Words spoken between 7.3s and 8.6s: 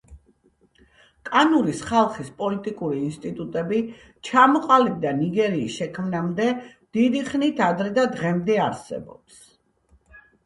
ხნით ადრე და დღემდე